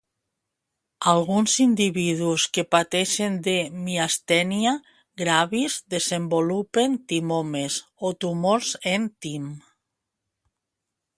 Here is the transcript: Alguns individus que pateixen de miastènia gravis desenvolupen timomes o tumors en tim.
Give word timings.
Alguns 1.09 1.57
individus 1.65 2.45
que 2.57 2.63
pateixen 2.75 3.35
de 3.47 3.53
miastènia 3.83 4.73
gravis 5.23 5.75
desenvolupen 5.95 6.95
timomes 7.13 7.77
o 8.09 8.15
tumors 8.25 8.71
en 8.97 9.09
tim. 9.27 9.45